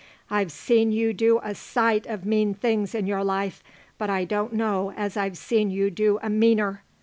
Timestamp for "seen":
0.51-0.91, 5.37-5.69